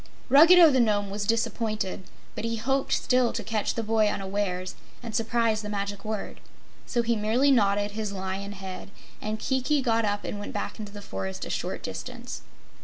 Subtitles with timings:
[0.29, 5.13] Ruggedo the Nome was disappointed, but he hoped still to catch the boy unawares and
[5.15, 6.39] surprise the Magic Word.
[6.87, 8.89] So he merely nodded his lion head,
[9.21, 12.41] and Kiki got up and went back into the forest a short distance.